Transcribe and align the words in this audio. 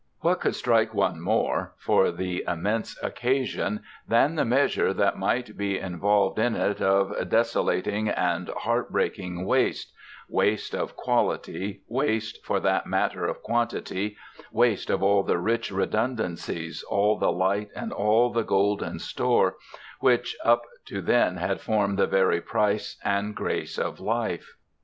What 0.21 0.39
could 0.39 0.55
strike 0.55 0.95
one 0.95 1.21
more, 1.21 1.75
for 1.77 2.09
the 2.11 2.43
immense 2.47 2.97
occasion, 3.03 3.81
than 4.07 4.33
the 4.33 4.43
measure 4.43 4.95
that 4.95 5.15
might 5.19 5.55
be 5.55 5.77
involved 5.77 6.39
in 6.39 6.55
it 6.55 6.81
of 6.81 7.13
desolating 7.29 8.09
and 8.09 8.49
heart 8.49 8.91
breaking 8.91 9.45
waste, 9.45 9.93
waste 10.27 10.73
of 10.73 10.95
quality, 10.95 11.81
waste 11.87 12.43
for 12.43 12.59
that 12.61 12.87
matter 12.87 13.27
of 13.27 13.43
quantity, 13.43 14.17
waste 14.51 14.89
of 14.89 15.03
all 15.03 15.21
the 15.21 15.37
rich 15.37 15.69
redundancies, 15.71 16.81
all 16.89 17.19
the 17.19 17.31
light 17.31 17.69
and 17.75 17.93
all 17.93 18.31
the 18.33 18.41
golden 18.41 18.97
store, 18.97 19.53
which 19.99 20.35
up 20.43 20.63
to 20.85 21.03
then 21.03 21.37
had 21.37 21.61
formed 21.61 21.99
the 21.99 22.07
very 22.07 22.41
price 22.41 22.97
and 23.05 23.35
grace 23.35 23.77
of 23.77 23.99
life? 23.99 24.55